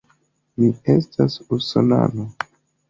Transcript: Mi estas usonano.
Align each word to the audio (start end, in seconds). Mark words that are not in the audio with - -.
Mi 0.61 0.69
estas 0.95 1.39
usonano. 1.59 2.29